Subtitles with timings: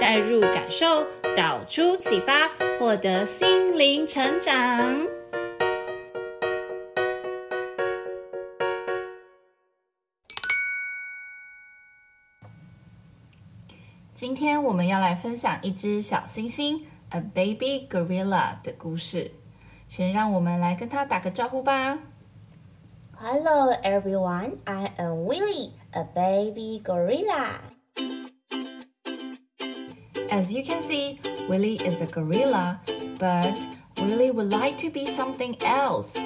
[0.00, 5.06] 带入感受，导出启发，获得心灵成长。
[14.14, 19.30] 今天我们要来分享一只小猩猩，A Baby Gorilla 的故事。
[19.88, 21.98] 先让我们来跟它打个招呼吧。
[23.16, 27.69] Hello everyone, I am Willie, a baby gorilla.
[30.29, 32.79] As you can see, Willie is a gorilla,
[33.17, 33.55] but
[34.01, 36.17] Willie would like to be something else.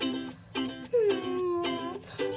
[0.00, 1.64] 嗯，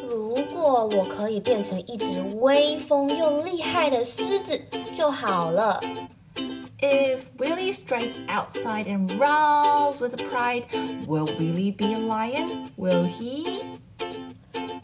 [0.09, 4.59] 如果我可以变成一只威风又厉害的狮子
[4.95, 5.79] 就好了。
[6.81, 10.63] If Willie strides outside and roars with pride,
[11.05, 12.69] will Willie be a lion?
[12.77, 13.63] Will he?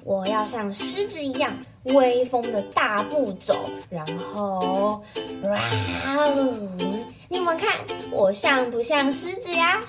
[0.04, 5.03] 我要像狮子一样 威风的大步走，然后，
[5.43, 5.61] 哇
[6.07, 7.07] 哦！
[7.29, 7.73] 你们看
[8.11, 9.81] 我像不像狮子呀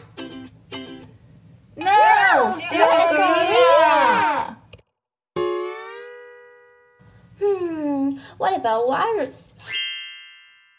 [1.76, 4.56] ？No, gorilla.
[7.40, 9.50] 嗯，What about walrus？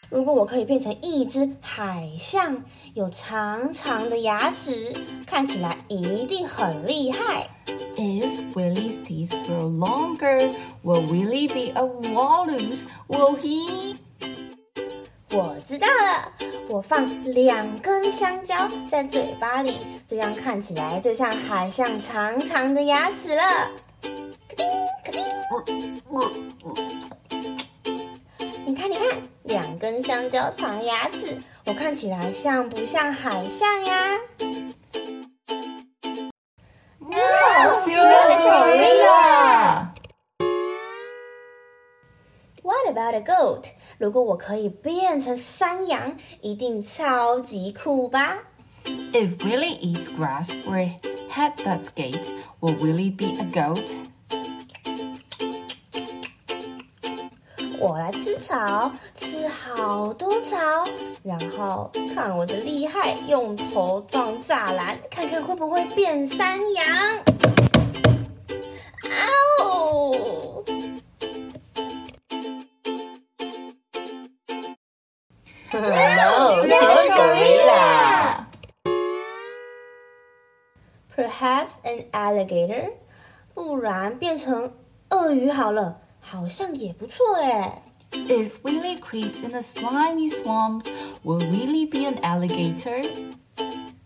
[0.09, 4.93] 如果我可以变成一只海象，有长长的牙齿，
[5.27, 7.49] 看起来一定很厉害。
[8.05, 12.83] If Willie's teeth grow longer, will willi be a walrus?
[13.07, 13.95] Will he?
[15.31, 16.33] 我知道了，
[16.67, 23.41] 我放两根香蕉在嘴巴里，这样看起来就像海象长长的牙齿了。
[24.01, 24.67] 咔叮
[25.05, 25.23] 咔叮。
[28.65, 34.17] 你看，你看，两根香蕉长牙齿，我看起来像不像海象呀
[43.12, 43.70] about a goat?
[43.98, 48.38] 如果我可以变成山羊，一定超级酷吧？
[48.84, 50.90] If Willie eats grass or
[51.30, 52.30] headbutts gates,
[52.60, 53.94] will Willie be a goat?
[57.80, 60.58] 我来吃草，吃好多草，
[61.22, 66.86] 然后看我的厉害，用头撞栅栏，看看会不会变山羊。
[75.72, 78.46] ！No, still gorilla.
[81.14, 82.90] Perhaps an alligator，
[83.54, 84.72] 不然变成
[85.10, 86.00] 鳄鱼好了。
[86.20, 87.82] 好像也不错哎。
[88.10, 90.86] If Willie creeps in the slimy swamp,
[91.22, 93.06] will Willie be an alligator?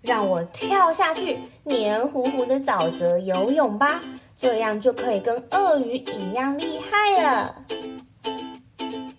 [0.01, 4.01] 让我跳下去黏糊糊的沼泽游泳吧，
[4.35, 7.55] 这样就可以跟鳄鱼一样厉害了。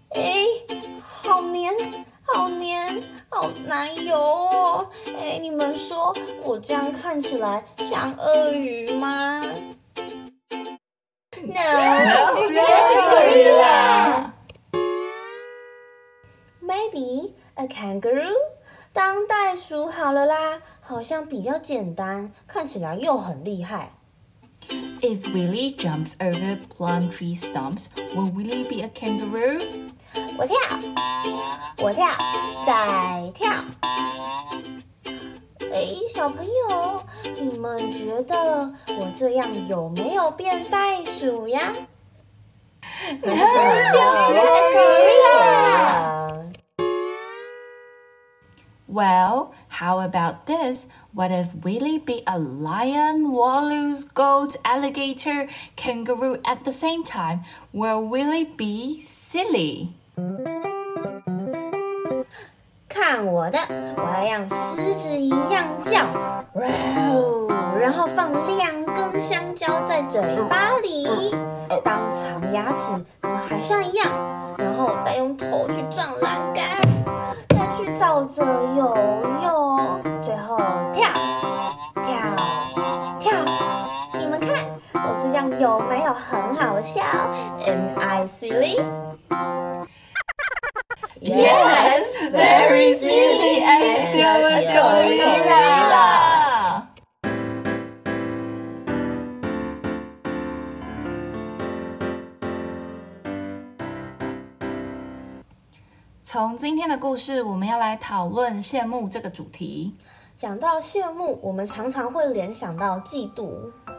[0.09, 0.66] 哎，好黏，好黏，
[3.40, 4.90] 好难游哦！
[5.16, 6.12] 哎，你们说
[6.42, 9.40] 我这样看起来像鳄鱼吗
[11.46, 11.54] ？No,
[13.12, 14.32] gorilla.
[16.60, 18.34] Maybe a kangaroo.
[18.92, 23.92] 当袋鼠好了啦，好像比较简单，看起来又很厉害。
[25.00, 29.62] If Willie jumps over plum tree stumps, will Willie be a kangaroo?
[30.36, 30.56] 我跳，
[31.77, 32.07] 我跳，
[32.65, 33.51] 再跳。
[35.71, 37.03] 哎，小朋友，
[37.39, 41.73] 你们觉得我这样有没有变袋鼠呀？
[43.21, 45.33] No, still a gorilla.
[48.87, 50.85] Well, how about this?
[51.13, 57.43] What if Willie be a lion, walrus, goat, alligator, kangaroo at the same time?
[57.73, 59.89] Will Willie be silly?
[63.10, 63.58] 看我的，
[63.96, 66.04] 我要像狮子一样叫，
[67.80, 71.34] 然后放两根香蕉在嘴巴里，
[71.82, 74.06] 当长牙齿跟海象一样，
[74.58, 76.62] 然后再用头去撞栏杆，
[77.48, 78.44] 再去沼泽
[78.76, 78.94] 游
[79.42, 80.58] 泳，最后
[80.92, 81.08] 跳
[82.04, 82.12] 跳
[83.18, 83.32] 跳。
[84.18, 84.50] 你们看
[84.92, 87.00] 我这样有没有很好笑
[87.64, 88.78] ？Am I silly？
[94.58, 96.82] And still a gorilla.
[106.24, 109.94] 从今天的故事，我们要来讨论羡慕这个主题。
[110.36, 113.56] 讲到羡慕，我们常常会联想到嫉妒。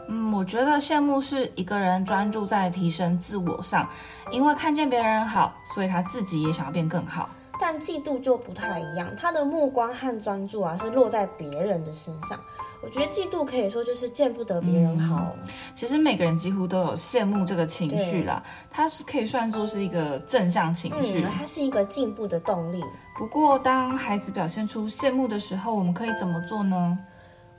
[0.08, 3.88] 嗯，我觉得羡慕是一个人专注在提升自我上，
[4.30, 7.28] 因为看见别人好，所以他自己也想要变更好。
[7.70, 12.36] 但嫉妒就不太一样，他的目光和专注啊是落在别人的身上。
[12.82, 15.32] 我觉得嫉妒可以说就是见不得别人好。
[15.38, 22.82] 嗯，其实每个人几乎都有羡慕这个情绪啦，它是可以算作是一个正向情绪，嗯，它是一个进步的动力。
[23.16, 26.98] 不过，当孩子表现出羡慕的时候，我们可以怎么做呢？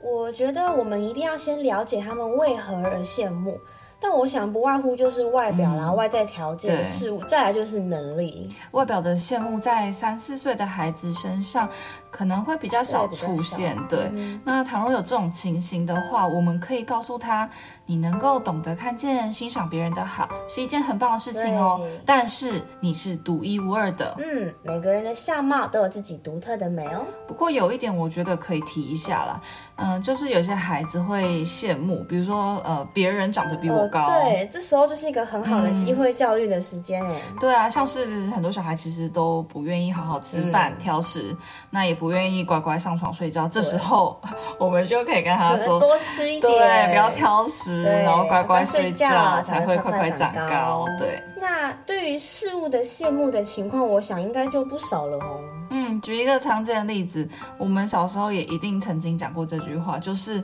[0.02, 3.58] 我觉得我们一定要先了解他们为何而羡慕。
[4.02, 8.52] 但我想不外乎就是外表啦、嗯、外在条件的事物，再来就是能力。
[8.72, 11.68] 外表的羡慕在三四岁的孩子身上
[12.10, 13.76] 可能会比较少出现。
[13.88, 17.48] 对，对嗯、那倘若有这种情形的话，我们可以告诉他，
[17.86, 21.80] 你能够懂得看见、欣赏别人的好，是一件很棒的事情哦。
[22.04, 24.16] 但是你是独一无二的。
[24.18, 27.06] 嗯，每个人的相貌都有自己独特的美哦。
[27.28, 29.40] 不过有一点，我觉得可以提一下啦。
[29.76, 34.06] 嗯、呃，就是有些孩子会羡慕，比如说呃，别人长得比我高。
[34.06, 37.36] 对，这时候就是一个很好的机会教育的时间哎、嗯。
[37.38, 41.36] 对啊，像是很多小孩其实都不愿意好好吃饭、嗯、挑食，
[41.68, 43.46] 那也不愿意乖乖上床睡觉。
[43.46, 44.18] 这时候
[44.58, 50.86] 我们就可以跟他说，多吃一点，对，不要挑食，然后乖乖睡觉，才会快快长高。
[50.98, 51.22] 对。
[51.36, 55.40] 那对于事物的羡慕的情况，我想应该就不少了哦。
[55.70, 57.28] 嗯，举一个常见的例子，
[57.58, 60.42] 我们小时候也一定曾经讲过这句话，就是。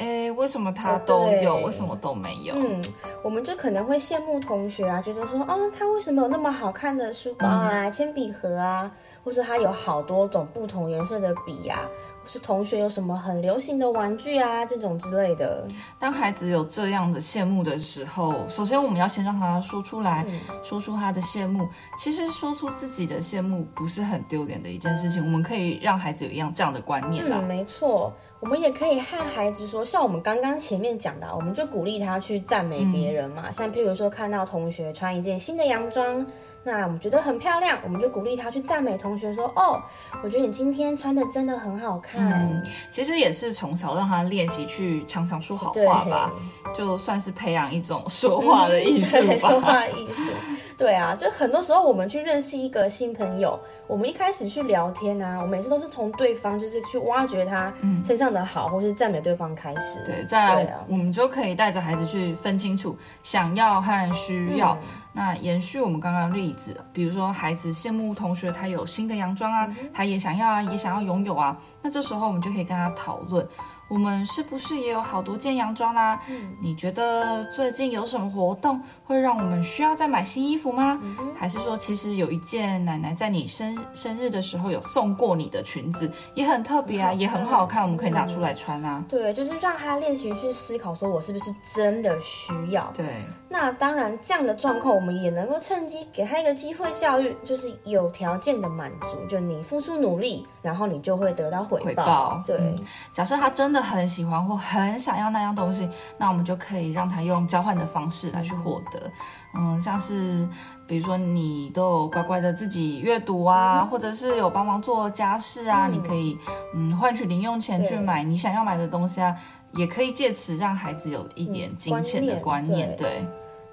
[0.00, 2.54] 哎，为什么他都有，为什么都没有？
[2.56, 2.82] 嗯，
[3.22, 8.90] 我们就可能会羡慕同学啊，觉得说，哦，他为什么有那么好看的书包啊、嗯、铅笔盒啊，
[9.22, 11.80] 或是他有好多种不同颜色的笔呀、
[12.24, 15.66] 是同学有什么很流行的玩具啊，这种之类的。
[15.98, 21.68] 当孩子有这样的羡慕的时候，首先我们要先让他说出来，嗯、说出他的羡慕。
[21.98, 27.38] 其实说出自己的羡慕不是很丢脸的一件事情，我们可以让孩子有一样这样的观念啦。
[27.40, 28.12] 嗯，没错。
[28.38, 33.44] 我们也可以和孩子说，像我们刚刚前面讲的，我们就鼓励他去赞美别人嘛。
[33.48, 36.26] 嗯、像譬如说，看到同学穿一件新的洋装，
[36.62, 39.82] 那我们觉得很漂亮，我们就鼓励他去赞美同学说：“哦，
[40.22, 42.20] 我觉得你今天穿的真的很好看。
[42.32, 42.62] 嗯”
[42.92, 46.30] 其实也是从小让他练习去常常说好话吧，
[46.74, 49.34] 就算是培养一种说话的艺术吧。
[49.48, 50.30] 说话艺术，
[50.76, 53.58] 对啊，就很多时候我们去认识一个新朋友。
[53.86, 57.72] 我们一开始去聊天啊，我每次都是从对方就是去挖掘他
[58.04, 60.00] 身上的好，嗯、或是赞美对方开始。
[60.06, 64.78] 对，再来、啊、我们就可以带着孩子去分清楚想要和需要。
[65.12, 71.56] 嗯、那延续我们刚刚的例子，比如说孩子羡慕同学他有新的洋装啊，嗯、他也想要啊，也想要拥有啊。
[71.82, 73.46] 那这时候我们就可以跟他讨论。
[73.90, 76.20] 我们是不是也有好多件洋装啦？
[76.28, 80.96] 嗯，你觉得最近有什么活动会让我们需要再买新衣服吗？
[81.02, 89.04] 嗯，还是说其实有一件奶奶在你生生日的时候有送过你的裙子，也很特别啊，也很好看，我们可以拿出来穿啊。
[89.08, 92.88] 对，就是让他练习去思考，说我是不是真的需要？
[92.94, 93.04] 对。
[93.48, 101.84] 那当然，这样的状况我们也能够趁机给他一个机会教育，就是有条件的满足，就你付出努力，然后你就会得到回报。
[101.84, 102.42] 回报。
[102.46, 102.56] 对。
[102.58, 102.78] 嗯，
[103.12, 103.79] 假设他真的。
[103.80, 109.10] 很喜欢或很想要那样东西，那我们就可以让他用交换的方式来去获得。
[109.54, 110.48] 嗯，像是
[110.86, 116.38] 比如说你都有乖乖的自己阅读啊，或者是有帮忙做家事啊，你可以
[116.74, 119.36] 嗯换取零用钱去买你想要买的东西啊，
[119.72, 122.94] 也可以借此让孩子有一点金钱的观念。
[122.96, 123.26] 对。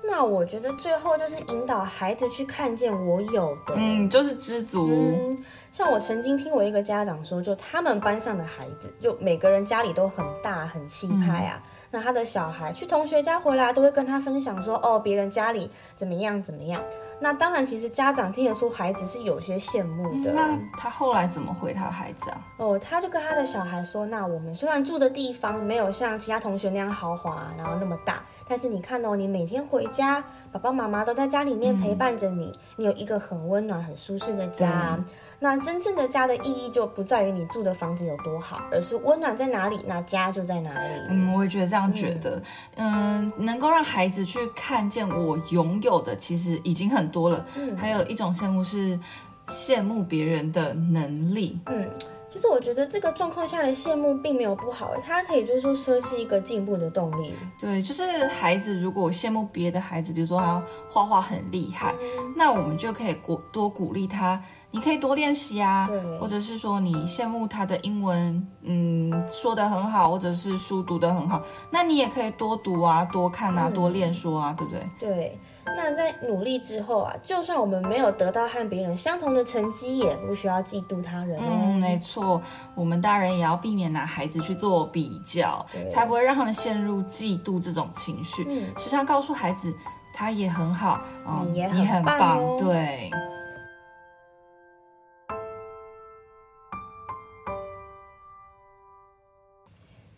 [0.09, 4.89] 那我觉得最后就是引导孩子去看见我有的，嗯，就是知足。
[4.89, 5.37] 嗯，
[5.77, 11.61] 像我曾经听我一个家长说，就他们班上的孩子，就每个人家里都很大很气派啊。
[11.89, 16.81] 那他的小孩去同学家回来，都会跟他分享说，哦，别人家里怎么样怎么样。
[17.19, 20.31] 那当然，其实家长听得出孩子是有些羡慕的。
[20.33, 22.37] 那他后来怎么回他的孩子啊？
[22.57, 28.21] 哦，他就跟他的小孩说，那我们虽然住的地方没有像其他同学那样豪华，然后那么大。
[28.47, 34.99] 但是你看哦，你每天回家，爸爸妈妈都在家里面陪伴着你，嗯、你有一个很温暖、很舒适的家。
[35.39, 41.01] 那真正的家的意义就不在于你住的房子有多好，而是温暖在哪里，那家就在哪里。
[41.09, 42.41] 嗯，我也觉得这样觉得。
[42.75, 47.45] 嗯，嗯，能够让孩子去看见我拥有的，其实已经很多了。
[47.55, 48.99] 嗯，还有一种羡慕是
[49.47, 51.59] 羡慕别人的能力。
[51.65, 51.89] 嗯。
[52.29, 57.31] 其实我觉得这个状况下的羡慕并没有不好，它可以就是说说是一个进步的动力。
[57.57, 64.39] 对，就是孩子如果羡慕别的孩子，比如说他画画很厉害，嗯、那我们就可以鼓多鼓励他，
[64.69, 74.89] 你可以多练习啊，或者是说你羡慕他的英文，嗯，说的很好，或者是书读的很好，那你也可以多读啊，多看啊，嗯、多练说啊，对不对？
[74.99, 75.39] 对。
[75.75, 81.43] 那在努力之后啊，就算我们没有得到和别人相同的成绩，也不需要嫉妒他人哦。
[81.49, 82.41] 嗯，没错，
[82.73, 88.45] 我们大人也要避免拿孩子去做比较，才不会让他们陷入嫉妒这种情绪。
[88.47, 89.73] 嗯，时常告诉孩子，
[90.13, 93.11] 他也很好，嗯，你也很棒，很棒，对。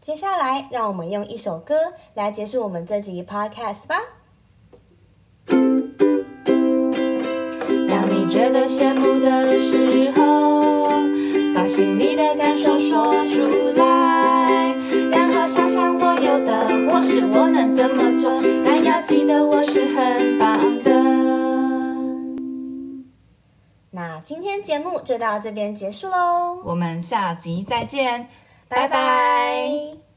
[0.10, 1.76] 接下来，让我们用一首歌
[2.16, 4.02] 来结束我们这集 Podcast 吧。
[7.88, 10.90] 当你觉得羡慕的时候，
[11.54, 13.44] 把心里的感受说出
[13.80, 14.76] 来，
[15.12, 20.92] 然后想想我有的，或是我能怎么做，但要记得我是很棒的。
[23.92, 28.28] 那今天节目就到这边结束喽，我们下集再见，
[28.70, 30.09] 拜拜。